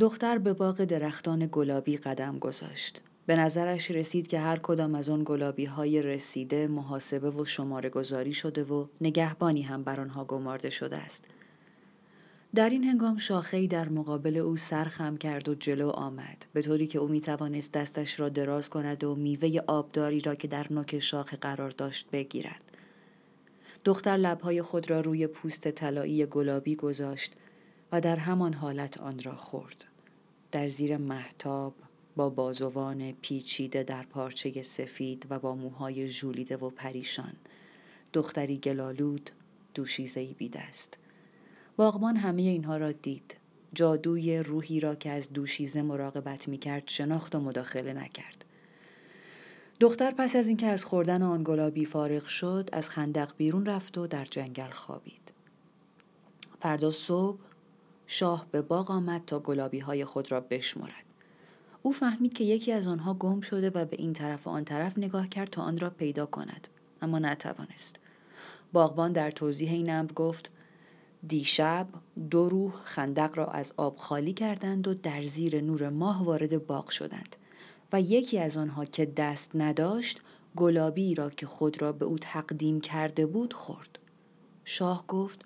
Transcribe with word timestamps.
دختر 0.00 0.38
به 0.38 0.52
باغ 0.52 0.84
درختان 0.84 1.48
گلابی 1.52 1.96
قدم 1.96 2.38
گذاشت. 2.38 3.00
به 3.26 3.36
نظرش 3.36 3.90
رسید 3.90 4.26
که 4.26 4.38
هر 4.38 4.58
کدام 4.58 4.94
از 4.94 5.10
آن 5.10 5.22
گلابی 5.24 5.64
های 5.64 6.02
رسیده 6.02 6.66
محاسبه 6.66 7.30
و 7.30 7.44
شماره 7.44 7.90
گذاری 7.90 8.32
شده 8.32 8.64
و 8.64 8.86
نگهبانی 9.00 9.62
هم 9.62 9.82
بر 9.82 10.00
آنها 10.00 10.24
گمارده 10.24 10.70
شده 10.70 10.96
است. 10.96 11.24
در 12.54 12.70
این 12.70 12.84
هنگام 12.84 13.16
شاخهای 13.16 13.66
در 13.66 13.88
مقابل 13.88 14.36
او 14.36 14.56
سرخم 14.56 15.16
کرد 15.16 15.48
و 15.48 15.54
جلو 15.54 15.88
آمد 15.88 16.46
به 16.52 16.62
طوری 16.62 16.86
که 16.86 16.98
او 16.98 17.08
می 17.08 17.20
توانست 17.20 17.72
دستش 17.72 18.20
را 18.20 18.28
دراز 18.28 18.70
کند 18.70 19.04
و 19.04 19.14
میوه 19.14 19.60
آبداری 19.66 20.20
را 20.20 20.34
که 20.34 20.48
در 20.48 20.66
نوک 20.70 20.98
شاخه 20.98 21.36
قرار 21.36 21.70
داشت 21.70 22.10
بگیرد. 22.12 22.64
دختر 23.84 24.16
لبهای 24.16 24.62
خود 24.62 24.90
را 24.90 25.00
روی 25.00 25.26
پوست 25.26 25.70
طلایی 25.70 26.26
گلابی 26.26 26.76
گذاشت 26.76 27.32
و 27.92 28.00
در 28.00 28.16
همان 28.16 28.52
حالت 28.52 29.00
آن 29.00 29.18
را 29.18 29.36
خورد. 29.36 29.84
در 30.52 30.68
زیر 30.68 30.96
محتاب 30.96 31.74
با 32.16 32.30
بازوان 32.30 33.12
پیچیده 33.12 33.82
در 33.82 34.02
پارچه 34.02 34.62
سفید 34.62 35.26
و 35.30 35.38
با 35.38 35.54
موهای 35.54 36.08
ژولیده 36.08 36.56
و 36.56 36.70
پریشان 36.70 37.32
دختری 38.12 38.58
گلالود 38.58 39.30
دوشیزهای 39.74 40.34
بیدست. 40.34 40.98
باغبان 41.76 42.16
همه 42.16 42.42
اینها 42.42 42.76
را 42.76 42.92
دید. 42.92 43.36
جادوی 43.74 44.38
روحی 44.38 44.80
را 44.80 44.94
که 44.94 45.10
از 45.10 45.32
دوشیزه 45.32 45.82
مراقبت 45.82 46.48
می 46.48 46.58
کرد 46.58 46.82
شناخت 46.86 47.34
و 47.34 47.40
مداخله 47.40 47.92
نکرد. 47.92 48.44
دختر 49.80 50.10
پس 50.10 50.36
از 50.36 50.48
اینکه 50.48 50.66
از 50.66 50.84
خوردن 50.84 51.22
آن 51.22 51.42
گلابی 51.44 51.84
فارغ 51.84 52.24
شد 52.24 52.68
از 52.72 52.90
خندق 52.90 53.32
بیرون 53.36 53.66
رفت 53.66 53.98
و 53.98 54.06
در 54.06 54.24
جنگل 54.24 54.70
خوابید. 54.70 55.32
فردا 56.60 56.90
صبح 56.90 57.51
شاه 58.14 58.46
به 58.50 58.62
باغ 58.62 58.90
آمد 58.90 59.22
تا 59.26 59.40
گلابی 59.40 59.78
های 59.78 60.04
خود 60.04 60.32
را 60.32 60.40
بشمرد. 60.40 61.04
او 61.82 61.92
فهمید 61.92 62.32
که 62.32 62.44
یکی 62.44 62.72
از 62.72 62.86
آنها 62.86 63.14
گم 63.14 63.40
شده 63.40 63.70
و 63.70 63.84
به 63.84 63.96
این 63.96 64.12
طرف 64.12 64.46
و 64.46 64.50
آن 64.50 64.64
طرف 64.64 64.98
نگاه 64.98 65.28
کرد 65.28 65.50
تا 65.50 65.62
آن 65.62 65.78
را 65.78 65.90
پیدا 65.90 66.26
کند 66.26 66.68
اما 67.02 67.18
نتوانست. 67.18 67.96
باغبان 68.72 69.12
در 69.12 69.30
توضیح 69.30 69.72
این 69.72 69.90
امر 69.90 70.12
گفت 70.12 70.50
دیشب 71.28 71.88
دو 72.30 72.48
روح 72.48 72.72
خندق 72.84 73.38
را 73.38 73.46
از 73.46 73.72
آب 73.76 73.96
خالی 73.96 74.32
کردند 74.32 74.88
و 74.88 74.94
در 74.94 75.22
زیر 75.22 75.60
نور 75.60 75.88
ماه 75.88 76.24
وارد 76.24 76.66
باغ 76.66 76.90
شدند 76.90 77.36
و 77.92 78.00
یکی 78.00 78.38
از 78.38 78.56
آنها 78.56 78.84
که 78.84 79.06
دست 79.06 79.50
نداشت 79.54 80.20
گلابی 80.56 81.14
را 81.14 81.30
که 81.30 81.46
خود 81.46 81.82
را 81.82 81.92
به 81.92 82.04
او 82.04 82.18
تقدیم 82.18 82.80
کرده 82.80 83.26
بود 83.26 83.52
خورد. 83.52 83.98
شاه 84.64 85.06
گفت 85.06 85.44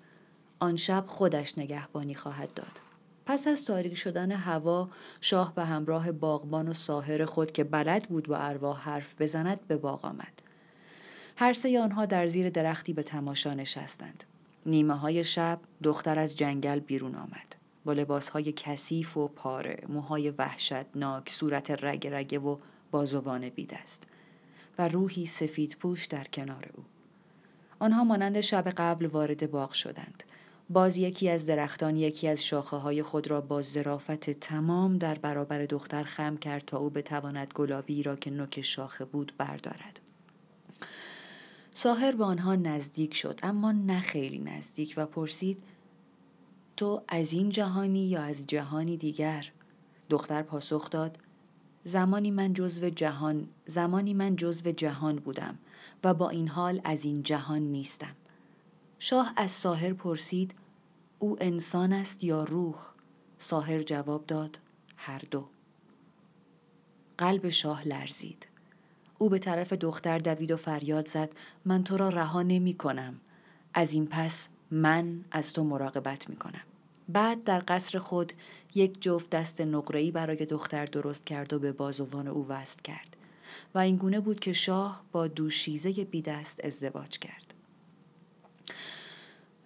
آن 0.59 0.75
شب 0.75 1.03
خودش 1.07 1.57
نگهبانی 1.57 2.15
خواهد 2.15 2.53
داد. 2.53 2.81
پس 3.25 3.47
از 3.47 3.65
تاریک 3.65 3.95
شدن 3.97 4.31
هوا 4.31 4.89
شاه 5.21 5.55
به 5.55 5.63
همراه 5.63 6.11
باغبان 6.11 6.67
و 6.67 6.73
ساهر 6.73 7.25
خود 7.25 7.51
که 7.51 7.63
بلد 7.63 8.03
بود 8.09 8.27
با 8.27 8.37
ارواح 8.37 8.89
حرف 8.89 9.21
بزند 9.21 9.67
به 9.67 9.77
باغ 9.77 10.05
آمد. 10.05 10.41
هر 11.35 11.53
سه 11.53 11.79
آنها 11.79 12.05
در 12.05 12.27
زیر 12.27 12.49
درختی 12.49 12.93
به 12.93 13.03
تماشا 13.03 13.53
نشستند. 13.53 14.23
نیمه 14.65 14.93
های 14.93 15.23
شب 15.23 15.59
دختر 15.83 16.19
از 16.19 16.37
جنگل 16.37 16.79
بیرون 16.79 17.15
آمد. 17.15 17.55
با 17.85 17.93
لباس 17.93 18.29
های 18.29 18.51
کثیف 18.51 19.17
و 19.17 19.27
پاره 19.27 19.83
موهای 19.89 20.29
وحشتناک 20.29 21.29
صورت 21.29 21.71
رگ 21.83 22.07
رگه 22.07 22.39
و 22.39 22.57
بازوان 22.91 23.49
بیدست 23.49 24.03
و 24.77 24.87
روحی 24.87 25.25
سفید 25.25 25.77
پوش 25.79 26.05
در 26.05 26.23
کنار 26.23 26.69
او. 26.77 26.83
آنها 27.79 28.03
مانند 28.03 28.41
شب 28.41 28.69
قبل 28.69 29.05
وارد 29.05 29.51
باغ 29.51 29.73
شدند. 29.73 30.23
باز 30.69 30.97
یکی 30.97 31.29
از 31.29 31.45
درختان 31.45 31.95
یکی 31.95 32.27
از 32.27 32.43
شاخه 32.43 32.77
های 32.77 33.03
خود 33.03 33.27
را 33.27 33.41
با 33.41 33.61
ظرافت 33.61 34.29
تمام 34.29 34.97
در 34.97 35.15
برابر 35.15 35.65
دختر 35.65 36.03
خم 36.03 36.37
کرد 36.37 36.65
تا 36.65 36.77
او 36.77 36.89
بتواند 36.89 37.53
گلابی 37.55 38.03
را 38.03 38.15
که 38.15 38.31
نوک 38.31 38.61
شاخه 38.61 39.05
بود 39.05 39.33
بردارد. 39.37 39.99
ساهر 41.71 42.11
به 42.11 42.23
آنها 42.23 42.55
نزدیک 42.55 43.13
شد 43.13 43.39
اما 43.43 43.71
نه 43.71 43.99
خیلی 43.99 44.39
نزدیک 44.39 44.93
و 44.97 45.05
پرسید 45.05 45.63
تو 46.77 47.01
از 47.07 47.33
این 47.33 47.49
جهانی 47.49 48.07
یا 48.07 48.21
از 48.21 48.47
جهانی 48.47 48.97
دیگر؟ 48.97 49.51
دختر 50.09 50.41
پاسخ 50.41 50.89
داد 50.89 51.17
زمانی 51.83 52.31
من 52.31 52.53
جزو 52.53 52.89
جهان 52.89 53.47
زمانی 53.65 54.13
من 54.13 54.35
جزو 54.35 54.71
جهان 54.71 55.15
بودم 55.15 55.57
و 56.03 56.13
با 56.13 56.29
این 56.29 56.47
حال 56.47 56.81
از 56.83 57.05
این 57.05 57.23
جهان 57.23 57.61
نیستم 57.61 58.15
شاه 58.99 59.33
از 59.37 59.51
ساهر 59.51 59.93
پرسید 59.93 60.55
او 61.19 61.37
انسان 61.41 61.93
است 61.93 62.23
یا 62.23 62.43
روح؟ 62.43 62.75
ساهر 63.37 63.83
جواب 63.83 64.25
داد 64.25 64.59
هر 64.97 65.21
دو. 65.31 65.47
قلب 67.17 67.49
شاه 67.49 67.87
لرزید. 67.87 68.47
او 69.17 69.29
به 69.29 69.39
طرف 69.39 69.73
دختر 69.73 70.17
دوید 70.17 70.51
و 70.51 70.57
فریاد 70.57 71.07
زد 71.07 71.29
من 71.65 71.83
تو 71.83 71.97
را 71.97 72.09
رها 72.09 72.41
نمی 72.41 72.73
کنم. 72.73 73.19
از 73.73 73.93
این 73.93 74.07
پس 74.07 74.47
من 74.71 75.25
از 75.31 75.53
تو 75.53 75.63
مراقبت 75.63 76.29
می 76.29 76.35
کنم. 76.35 76.61
بعد 77.09 77.43
در 77.43 77.63
قصر 77.67 77.99
خود 77.99 78.33
یک 78.75 79.01
جفت 79.01 79.29
دست 79.29 79.61
نقره‌ای 79.61 80.11
برای 80.11 80.45
دختر 80.45 80.85
درست 80.85 81.25
کرد 81.25 81.53
و 81.53 81.59
به 81.59 81.71
بازوان 81.71 82.27
او 82.27 82.47
وست 82.47 82.81
کرد. 82.81 83.17
و 83.75 83.79
این 83.79 83.95
گونه 83.95 84.19
بود 84.19 84.39
که 84.39 84.53
شاه 84.53 85.03
با 85.11 85.27
دوشیزه 85.27 85.91
بیدست 85.91 86.65
ازدواج 86.65 87.19
کرد. 87.19 87.46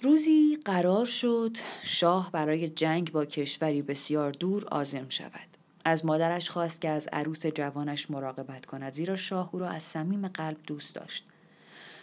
روزی 0.03 0.57
قرار 0.66 1.06
شد 1.06 1.57
شاه 1.84 2.31
برای 2.31 2.69
جنگ 2.69 3.12
با 3.12 3.25
کشوری 3.25 3.81
بسیار 3.81 4.31
دور 4.31 4.66
آزم 4.72 5.06
شود. 5.09 5.57
از 5.85 6.06
مادرش 6.06 6.50
خواست 6.50 6.81
که 6.81 6.89
از 6.89 7.09
عروس 7.13 7.45
جوانش 7.45 8.12
مراقبت 8.12 8.66
کند 8.66 8.94
زیرا 8.94 9.16
شاه 9.16 9.50
او 9.53 9.59
را 9.59 9.69
از 9.69 9.84
صمیم 9.84 10.28
قلب 10.28 10.57
دوست 10.67 10.95
داشت. 10.95 11.25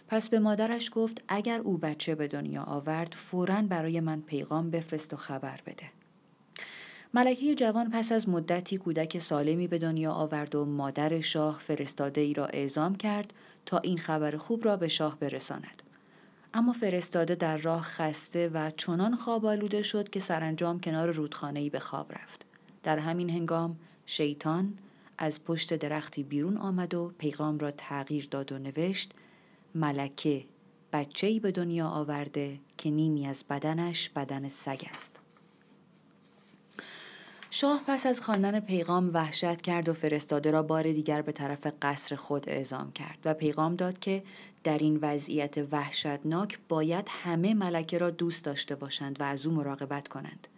پس 0.09 0.29
به 0.29 0.39
مادرش 0.39 0.91
گفت 0.95 1.23
اگر 1.29 1.61
او 1.61 1.79
بچه 1.79 2.15
به 2.15 2.29
دنیا 2.29 2.63
آورد 2.63 3.15
فورا 3.17 3.63
برای 3.63 4.01
من 4.01 4.21
پیغام 4.21 4.71
بفرست 4.71 5.15
و 5.15 5.17
خبر 5.17 5.61
بده. 5.67 5.91
ملکه 7.15 7.55
جوان 7.55 7.91
پس 7.91 8.13
از 8.13 8.29
مدتی 8.29 8.79
کودک 8.79 9.19
سالمی 9.19 9.69
به 9.69 9.79
دنیا 9.79 10.13
آورد 10.13 10.55
و 10.55 10.65
مادر 10.65 11.21
شاه 11.21 11.59
فرستاده 11.59 12.21
ای 12.21 12.35
را 12.35 12.47
اعزام 12.47 12.95
کرد 12.95 13.33
تا 13.67 13.79
این 13.79 13.99
خبر 13.99 14.37
خوب 14.37 14.65
را 14.65 14.77
به 14.77 14.89
شاه 14.89 15.19
برساند. 15.19 15.83
اما 16.55 16.73
فرستاده 16.73 17.35
در 17.35 17.57
راه 17.57 17.83
خسته 17.83 18.49
و 18.49 18.71
چنان 18.71 19.17
خواب 19.17 19.47
آلوده 19.47 19.83
شد 19.83 20.11
که 20.11 20.21
سرانجام 20.21 20.81
کنار 20.81 21.11
رودخانه 21.11 21.61
ای 21.61 21.71
به 21.71 21.81
خواب 21.81 22.13
رفت. 22.13 22.47
در 22.83 22.99
همین 22.99 23.31
هنگام 23.31 23.79
شیطان 24.07 24.79
از 25.19 25.45
پشت 25.45 25.77
درختی 25.77 26.23
بیرون 26.23 26.57
آمد 26.57 26.95
و 26.95 27.13
پیغام 27.19 27.59
را 27.59 27.71
تغییر 27.71 28.29
داد 28.31 28.53
و 28.53 28.59
نوشت 28.59 29.13
ملکه 29.75 30.45
بچه 30.93 31.27
ای 31.27 31.41
به 31.41 31.53
دنیا 31.53 31.89
آورده 31.89 32.59
که 32.79 32.91
نیمی 32.91 33.27
از 33.27 33.45
بدنش 33.51 34.09
بدن 34.09 34.49
سگ 34.49 34.83
است. 34.93 35.17
شاه 37.51 37.83
پس 37.87 38.07
از 38.07 38.21
خواندن 38.21 38.61
پیغام 38.61 39.11
وحشت 39.15 39.61
کرد 39.61 39.89
و 39.89 39.93
فرستاده 39.93 40.51
را 40.51 40.63
بار 40.63 40.93
دیگر 40.93 41.23
به 41.23 41.33
طرف 41.33 41.67
قصر 41.83 42.17
خود 42.17 42.49
اعزام 42.49 42.93
کرد 42.93 43.19
و 43.25 43.35
پیغام 43.35 43.77
داد 43.77 43.99
که 43.99 44.23
در 44.69 44.79
این 44.79 44.99
وضعیت 45.03 45.59
وحشتناک 45.73 46.59
باید 46.69 47.07
همه 47.09 47.55
ملکه 47.55 47.99
را 47.99 48.11
دوست 48.11 48.45
داشته 48.45 48.75
باشند 48.75 49.21
و 49.21 49.25
از 49.25 49.47
او 49.47 49.55
مراقبت 49.55 50.09
کنند. 50.09 50.49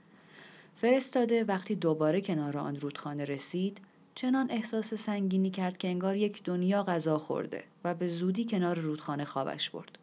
فرستاده 0.77 1.45
وقتی 1.45 1.75
دوباره 1.75 2.21
کنار 2.21 2.59
آن 2.59 2.77
رودخانه 2.81 3.25
رسید 3.25 3.81
چنان 4.15 4.51
احساس 4.51 4.95
سنگینی 4.95 5.51
کرد 5.51 5.79
که 5.79 5.89
انگار 5.89 6.17
یک 6.17 6.43
دنیا 6.45 6.83
غذا 6.83 7.19
خورده 7.19 7.65
و 7.85 7.95
به 7.95 8.07
زودی 8.07 8.45
کنار 8.45 8.79
رودخانه 8.79 9.25
خوابش 9.25 9.71
برد. 9.71 9.99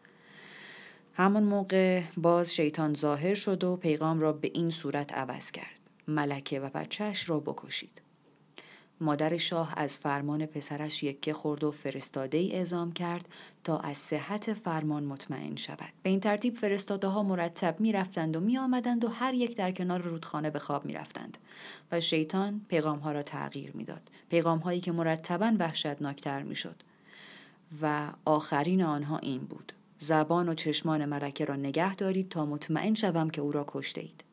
همان 1.13 1.43
موقع 1.43 2.01
باز 2.17 2.53
شیطان 2.53 2.93
ظاهر 2.93 3.35
شد 3.35 3.63
و 3.63 3.75
پیغام 3.75 4.19
را 4.19 4.33
به 4.33 4.51
این 4.53 4.69
صورت 4.69 5.13
عوض 5.13 5.51
کرد. 5.51 5.79
ملکه 6.07 6.59
و 6.59 6.69
بچهش 6.69 7.29
را 7.29 7.39
بکشید. 7.39 8.06
مادر 9.01 9.37
شاه 9.37 9.73
از 9.77 9.97
فرمان 9.97 10.45
پسرش 10.45 11.03
یکه 11.03 11.33
خورد 11.33 11.63
و 11.63 11.71
فرستاده 11.71 12.37
ای 12.37 12.51
اعزام 12.51 12.91
کرد 12.91 13.27
تا 13.63 13.77
از 13.77 13.97
صحت 13.97 14.53
فرمان 14.53 15.03
مطمئن 15.03 15.55
شود. 15.55 15.93
به 16.03 16.09
این 16.09 16.19
ترتیب 16.19 16.55
فرستاده 16.55 17.07
ها 17.07 17.23
مرتب 17.23 17.79
می 17.79 17.91
رفتند 17.91 18.35
و 18.35 18.39
می 18.39 18.57
آمدند 18.57 19.05
و 19.05 19.07
هر 19.07 19.33
یک 19.33 19.57
در 19.57 19.71
کنار 19.71 20.01
رودخانه 20.01 20.49
به 20.49 20.59
خواب 20.59 20.85
می 20.85 20.93
رفتند 20.93 21.37
و 21.91 22.01
شیطان 22.01 22.61
پیغام 22.67 22.99
ها 22.99 23.11
را 23.11 23.21
تغییر 23.21 23.71
می 23.73 23.83
داد. 23.83 24.11
پیغام 24.29 24.59
هایی 24.59 24.79
که 24.79 24.91
مرتبا 24.91 25.53
وحشتناکتر 25.59 26.43
می 26.43 26.55
شد. 26.55 26.75
و 27.81 28.07
آخرین 28.25 28.83
آنها 28.83 29.17
این 29.17 29.41
بود. 29.41 29.73
زبان 29.99 30.49
و 30.49 30.53
چشمان 30.53 31.05
ملکه 31.05 31.45
را 31.45 31.55
نگه 31.55 31.95
دارید 31.95 32.29
تا 32.29 32.45
مطمئن 32.45 32.93
شوم 32.93 33.29
که 33.29 33.41
او 33.41 33.51
را 33.51 33.65
کشته 33.67 34.01
اید. 34.01 34.23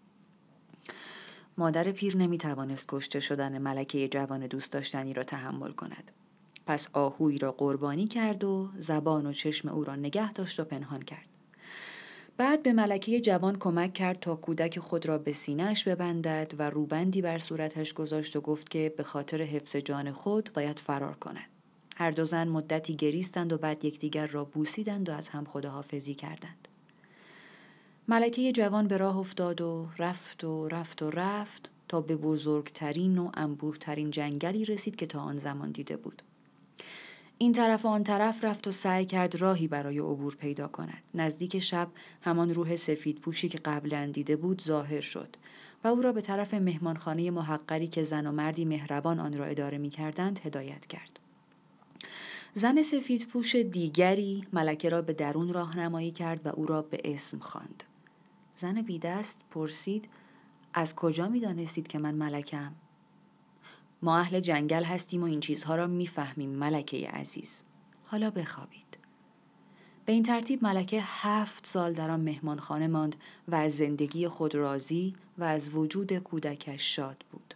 مادر 1.58 1.92
پیر 1.92 2.16
نمی 2.16 2.38
توانست 2.38 2.86
کشته 2.88 3.20
شدن 3.20 3.58
ملکه 3.58 4.08
جوان 4.08 4.46
دوست 4.46 4.72
داشتنی 4.72 5.12
را 5.12 5.24
تحمل 5.24 5.72
کند. 5.72 6.12
پس 6.66 6.88
آهوی 6.92 7.38
را 7.38 7.52
قربانی 7.52 8.06
کرد 8.06 8.44
و 8.44 8.68
زبان 8.78 9.26
و 9.26 9.32
چشم 9.32 9.68
او 9.68 9.84
را 9.84 9.96
نگه 9.96 10.32
داشت 10.32 10.60
و 10.60 10.64
پنهان 10.64 11.02
کرد. 11.02 11.26
بعد 12.36 12.62
به 12.62 12.72
ملکه 12.72 13.20
جوان 13.20 13.58
کمک 13.58 13.92
کرد 13.92 14.20
تا 14.20 14.36
کودک 14.36 14.78
خود 14.78 15.06
را 15.06 15.18
به 15.18 15.32
سینهش 15.32 15.88
ببندد 15.88 16.52
و 16.58 16.70
روبندی 16.70 17.22
بر 17.22 17.38
صورتش 17.38 17.94
گذاشت 17.94 18.36
و 18.36 18.40
گفت 18.40 18.68
که 18.68 18.94
به 18.96 19.02
خاطر 19.02 19.42
حفظ 19.42 19.76
جان 19.76 20.12
خود 20.12 20.50
باید 20.54 20.78
فرار 20.78 21.14
کند. 21.14 21.48
هر 21.96 22.10
دو 22.10 22.24
زن 22.24 22.48
مدتی 22.48 22.96
گریستند 22.96 23.52
و 23.52 23.58
بعد 23.58 23.84
یکدیگر 23.84 24.26
را 24.26 24.44
بوسیدند 24.44 25.08
و 25.08 25.12
از 25.12 25.28
هم 25.28 25.44
خداحافظی 25.44 26.14
کردند. 26.14 26.68
ملکه 28.08 28.52
جوان 28.52 28.88
به 28.88 28.96
راه 28.96 29.18
افتاد 29.18 29.60
و 29.60 29.88
رفت 29.98 30.44
و 30.44 30.68
رفت 30.68 31.02
و 31.02 31.10
رفت 31.10 31.70
تا 31.88 32.00
به 32.00 32.16
بزرگترین 32.16 33.18
و 33.18 33.30
انبوهترین 33.34 34.10
جنگلی 34.10 34.64
رسید 34.64 34.96
که 34.96 35.06
تا 35.06 35.20
آن 35.20 35.38
زمان 35.38 35.70
دیده 35.70 35.96
بود. 35.96 36.22
این 37.38 37.52
طرف 37.52 37.84
و 37.84 37.88
آن 37.88 38.04
طرف 38.04 38.44
رفت 38.44 38.66
و 38.66 38.70
سعی 38.70 39.06
کرد 39.06 39.36
راهی 39.36 39.68
برای 39.68 39.98
عبور 39.98 40.34
پیدا 40.34 40.68
کند. 40.68 41.02
نزدیک 41.14 41.58
شب 41.58 41.88
همان 42.22 42.54
روح 42.54 42.76
سفید 42.76 43.20
پوشی 43.20 43.48
که 43.48 43.58
قبلا 43.58 44.10
دیده 44.12 44.36
بود 44.36 44.62
ظاهر 44.62 45.00
شد 45.00 45.36
و 45.84 45.88
او 45.88 46.02
را 46.02 46.12
به 46.12 46.20
طرف 46.20 46.54
مهمانخانه 46.54 47.30
محقری 47.30 47.86
که 47.86 48.02
زن 48.02 48.26
و 48.26 48.32
مردی 48.32 48.64
مهربان 48.64 49.20
آن 49.20 49.38
را 49.38 49.44
اداره 49.44 49.78
می 49.78 49.90
کردند 49.90 50.40
هدایت 50.44 50.86
کرد. 50.86 51.20
زن 52.54 52.82
سفید 52.82 53.26
پوش 53.26 53.54
دیگری 53.54 54.46
ملکه 54.52 54.88
را 54.88 55.02
به 55.02 55.12
درون 55.12 55.52
راهنمایی 55.52 56.10
کرد 56.10 56.46
و 56.46 56.48
او 56.48 56.66
را 56.66 56.82
به 56.82 57.00
اسم 57.04 57.38
خواند. 57.38 57.84
زن 58.54 58.82
بیدست 58.82 59.44
پرسید 59.50 60.08
از 60.74 60.94
کجا 60.94 61.28
می 61.28 61.40
دانستید 61.40 61.88
که 61.88 61.98
من 61.98 62.14
ملکم؟ 62.14 62.72
ما 64.02 64.18
اهل 64.18 64.40
جنگل 64.40 64.84
هستیم 64.84 65.22
و 65.22 65.24
این 65.24 65.40
چیزها 65.40 65.76
را 65.76 65.86
می‌فهمیم 65.86 66.50
ملکه 66.50 67.08
عزیز. 67.08 67.62
حالا 68.04 68.30
بخوابید. 68.30 68.98
به 70.06 70.12
این 70.12 70.22
ترتیب 70.22 70.62
ملکه 70.62 71.02
هفت 71.02 71.66
سال 71.66 71.92
در 71.92 72.10
آن 72.10 72.20
مهمانخانه 72.20 72.86
ماند 72.86 73.16
و 73.48 73.54
از 73.54 73.76
زندگی 73.76 74.28
خود 74.28 74.54
راضی 74.54 75.14
و 75.38 75.44
از 75.44 75.74
وجود 75.74 76.18
کودکش 76.18 76.96
شاد 76.96 77.24
بود. 77.32 77.54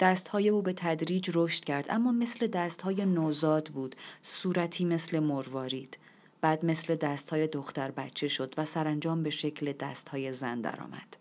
دستهای 0.00 0.48
او 0.48 0.62
به 0.62 0.72
تدریج 0.72 1.30
رشد 1.34 1.64
کرد 1.64 1.86
اما 1.90 2.12
مثل 2.12 2.46
دستهای 2.46 3.06
نوزاد 3.06 3.68
بود 3.68 3.96
صورتی 4.22 4.84
مثل 4.84 5.18
مروارید. 5.18 5.98
بعد 6.42 6.64
مثل 6.64 6.94
دستهای 6.94 7.46
دختر 7.46 7.90
بچه 7.90 8.28
شد 8.28 8.54
و 8.56 8.64
سرانجام 8.64 9.22
به 9.22 9.30
شکل 9.30 9.72
دستهای 9.72 10.32
زن 10.32 10.60
درآمد. 10.60 11.16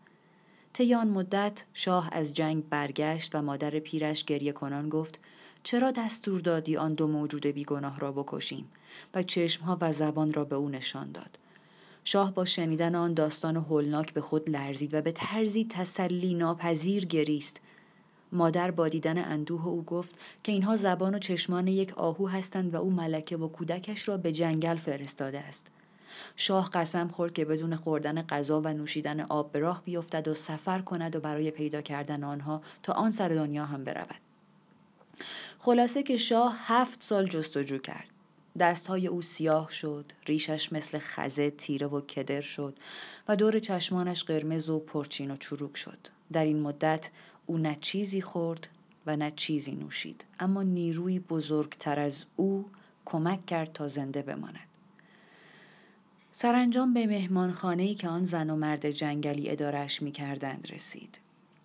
طی 0.73 0.93
آن 0.93 1.07
مدت 1.07 1.65
شاه 1.73 2.09
از 2.11 2.33
جنگ 2.33 2.69
برگشت 2.69 3.35
و 3.35 3.41
مادر 3.41 3.79
پیرش 3.79 4.23
گریه 4.25 4.51
کنان 4.51 4.89
گفت 4.89 5.19
چرا 5.63 5.91
دستور 5.91 6.39
دادی 6.39 6.77
آن 6.77 6.93
دو 6.93 7.07
موجود 7.07 7.45
بیگناه 7.47 7.99
را 7.99 8.11
بکشیم؟ 8.11 8.71
و 9.13 9.23
چشمها 9.23 9.77
و 9.81 9.91
زبان 9.91 10.33
را 10.33 10.45
به 10.45 10.55
او 10.55 10.69
نشان 10.69 11.11
داد. 11.11 11.37
شاه 12.03 12.33
با 12.33 12.45
شنیدن 12.45 12.95
آن 12.95 13.13
داستان 13.13 13.55
هولناک 13.57 14.13
به 14.13 14.21
خود 14.21 14.49
لرزید 14.49 14.93
و 14.93 15.01
به 15.01 15.11
طرزی 15.11 15.65
تسلی 15.69 16.33
ناپذیر 16.33 17.05
گریست. 17.05 17.61
مادر 18.31 18.71
با 18.71 18.87
دیدن 18.87 19.17
اندوه 19.17 19.67
او 19.67 19.83
گفت 19.83 20.15
که 20.43 20.51
اینها 20.51 20.75
زبان 20.75 21.15
و 21.15 21.19
چشمان 21.19 21.67
یک 21.67 21.93
آهو 21.93 22.27
هستند 22.27 22.73
و 22.73 22.77
او 22.77 22.91
ملکه 22.91 23.37
و 23.37 23.47
کودکش 23.47 24.07
را 24.09 24.17
به 24.17 24.31
جنگل 24.31 24.75
فرستاده 24.75 25.39
است. 25.39 25.67
شاه 26.35 26.69
قسم 26.73 27.07
خورد 27.07 27.33
که 27.33 27.45
بدون 27.45 27.75
خوردن 27.75 28.21
غذا 28.21 28.61
و 28.61 28.67
نوشیدن 28.67 29.19
آب 29.19 29.51
به 29.51 29.59
راه 29.59 29.81
بیفتد 29.85 30.27
و 30.27 30.33
سفر 30.33 30.81
کند 30.81 31.15
و 31.15 31.19
برای 31.19 31.51
پیدا 31.51 31.81
کردن 31.81 32.23
آنها 32.23 32.61
تا 32.83 32.93
آن 32.93 33.11
سر 33.11 33.29
دنیا 33.29 33.65
هم 33.65 33.83
برود. 33.83 34.19
خلاصه 35.59 36.03
که 36.03 36.17
شاه 36.17 36.55
هفت 36.57 37.03
سال 37.03 37.27
جستجو 37.27 37.77
کرد. 37.77 38.09
دستهای 38.59 39.07
او 39.07 39.21
سیاه 39.21 39.71
شد 39.71 40.11
ریشش 40.27 40.73
مثل 40.73 40.99
خزه 40.99 41.49
تیره 41.49 41.87
و 41.87 42.01
کدر 42.01 42.41
شد 42.41 42.77
و 43.27 43.35
دور 43.35 43.59
چشمانش 43.59 44.23
قرمز 44.23 44.69
و 44.69 44.79
پرچین 44.79 45.31
و 45.31 45.37
چروک 45.37 45.77
شد. 45.77 45.97
در 46.33 46.45
این 46.45 46.59
مدت 46.59 47.09
او 47.51 47.57
نه 47.57 47.77
چیزی 47.81 48.21
خورد 48.21 48.67
و 49.05 49.15
نه 49.15 49.33
چیزی 49.35 49.71
نوشید 49.71 50.25
اما 50.39 50.63
نیروی 50.63 51.19
بزرگتر 51.19 51.99
از 51.99 52.25
او 52.35 52.65
کمک 53.05 53.45
کرد 53.45 53.73
تا 53.73 53.87
زنده 53.87 54.21
بماند 54.21 54.67
سرانجام 56.31 56.93
به 56.93 57.07
مهمانخانه‌ای 57.07 57.95
که 57.95 58.07
آن 58.07 58.23
زن 58.23 58.49
و 58.49 58.55
مرد 58.55 58.91
جنگلی 58.91 59.49
ادارش 59.49 60.01
می 60.01 60.11
کردند 60.11 60.67
رسید. 60.71 61.19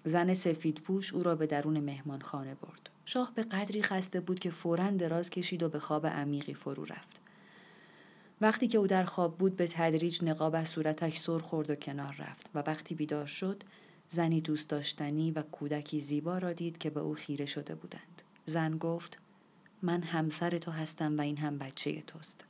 زن 0.04 0.34
سفید 0.34 0.80
پوش 0.80 1.14
او 1.14 1.22
را 1.22 1.34
به 1.34 1.46
درون 1.46 1.80
مهمانخانه 1.80 2.54
برد. 2.54 2.90
شاه 3.04 3.32
به 3.34 3.42
قدری 3.42 3.82
خسته 3.82 4.20
بود 4.20 4.38
که 4.38 4.50
فورا 4.50 4.90
دراز 4.90 5.30
کشید 5.30 5.62
و 5.62 5.68
به 5.68 5.78
خواب 5.78 6.06
عمیقی 6.06 6.54
فرو 6.54 6.84
رفت. 6.84 7.20
وقتی 8.40 8.68
که 8.68 8.78
او 8.78 8.86
در 8.86 9.04
خواب 9.04 9.38
بود 9.38 9.56
به 9.56 9.66
تدریج 9.66 10.24
نقاب 10.24 10.54
از 10.54 10.68
صورتش 10.68 11.18
سر 11.18 11.38
خورد 11.38 11.70
و 11.70 11.74
کنار 11.74 12.14
رفت 12.18 12.50
و 12.54 12.62
وقتی 12.66 12.94
بیدار 12.94 13.26
شد 13.26 13.62
زنی 14.08 14.40
دوست 14.40 14.68
داشتنی 14.68 15.30
و 15.30 15.42
کودکی 15.42 16.00
زیبا 16.00 16.38
را 16.38 16.52
دید 16.52 16.78
که 16.78 16.90
به 16.90 17.00
او 17.00 17.14
خیره 17.14 17.46
شده 17.46 17.74
بودند. 17.74 18.22
زن 18.44 18.78
گفت 18.78 19.18
من 19.82 20.02
همسر 20.02 20.58
تو 20.58 20.70
هستم 20.70 21.18
و 21.18 21.20
این 21.20 21.36
هم 21.36 21.58
بچه 21.58 22.02
توست. 22.02 22.44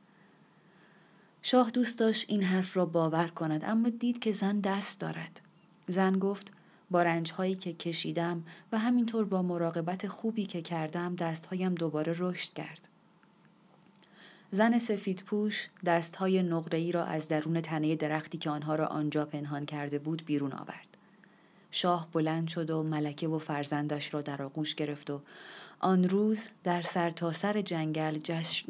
شاه 1.42 1.70
دوست 1.70 1.98
داشت 1.98 2.24
این 2.28 2.42
حرف 2.42 2.76
را 2.76 2.86
باور 2.86 3.28
کند 3.28 3.64
اما 3.64 3.88
دید 3.88 4.18
که 4.18 4.32
زن 4.32 4.60
دست 4.60 5.00
دارد. 5.00 5.40
زن 5.88 6.18
گفت 6.18 6.52
با 6.90 7.02
رنجهایی 7.02 7.54
که 7.54 7.72
کشیدم 7.72 8.44
و 8.72 8.78
همینطور 8.78 9.24
با 9.24 9.42
مراقبت 9.42 10.08
خوبی 10.08 10.46
که 10.46 10.62
کردم 10.62 11.16
دستهایم 11.16 11.74
دوباره 11.74 12.14
رشد 12.18 12.52
کرد. 12.52 12.88
زن 14.50 14.78
سفید 14.78 15.22
پوش 15.22 15.68
دستهای 15.84 16.42
نقره‌ای 16.42 16.92
را 16.92 17.04
از 17.04 17.28
درون 17.28 17.60
تنه 17.60 17.96
درختی 17.96 18.38
که 18.38 18.50
آنها 18.50 18.74
را 18.74 18.86
آنجا 18.86 19.24
پنهان 19.24 19.66
کرده 19.66 19.98
بود 19.98 20.24
بیرون 20.26 20.52
آورد. 20.52 20.95
شاه 21.76 22.08
بلند 22.12 22.48
شد 22.48 22.70
و 22.70 22.82
ملکه 22.82 23.28
و 23.28 23.38
فرزندش 23.38 24.14
را 24.14 24.22
در 24.22 24.42
آغوش 24.42 24.74
گرفت 24.74 25.10
و 25.10 25.20
آن 25.80 26.08
روز 26.08 26.48
در 26.64 26.82
سرتاسر 26.82 27.52
سر 27.52 27.60
جنگل 27.60 28.18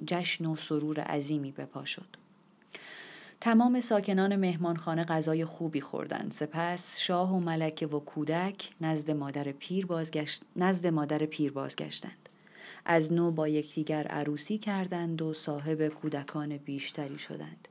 جشن 0.07 0.47
و 0.47 0.57
سرور 0.57 1.01
عظیمی 1.01 1.53
بپا 1.53 1.85
شد. 1.85 2.07
تمام 3.41 3.81
ساکنان 3.81 4.37
مهمانخانه 4.37 5.05
غذای 5.05 5.45
خوبی 5.45 5.81
خوردند 5.81 6.33
سپس 6.33 6.99
شاه 6.99 7.33
و 7.33 7.41
ملکه 7.41 7.87
و 7.87 8.01
کودک 8.01 8.71
نزد 8.81 9.11
مادر 9.11 9.53
پیر 9.53 9.87
بازگشت 9.87 10.43
نزد 10.57 10.87
مادر 10.87 11.19
پیر 11.19 11.53
بازگشتند 11.53 12.29
از 12.85 13.13
نو 13.13 13.31
با 13.31 13.49
یکدیگر 13.49 14.07
عروسی 14.07 14.59
کردند 14.59 15.23
و 15.23 15.33
صاحب 15.33 15.89
کودکان 15.89 16.57
بیشتری 16.57 17.19
شدند 17.19 17.69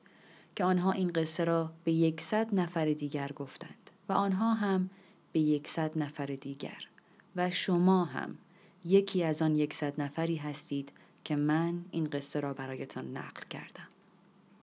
که 0.55 0.63
آنها 0.63 0.91
این 0.91 1.11
قصه 1.11 1.43
را 1.43 1.71
به 1.83 1.91
یکصد 1.91 2.55
نفر 2.55 2.85
دیگر 2.85 3.31
گفتند 3.35 3.89
و 4.09 4.13
آنها 4.13 4.53
هم 4.53 4.89
به 5.35 5.41
یکصد 5.41 5.97
نفر 5.97 6.25
دیگر 6.25 6.87
و 7.35 7.49
شما 7.49 8.05
هم 8.05 8.37
یکی 8.85 9.23
از 9.23 9.41
آن 9.41 9.55
یکصد 9.55 10.01
نفری 10.01 10.35
هستید 10.35 10.91
که 11.23 11.35
من 11.35 11.85
این 11.91 12.03
قصه 12.03 12.39
را 12.39 12.53
برایتان 12.53 13.17
نقل 13.17 13.41
کردم. 13.49 13.87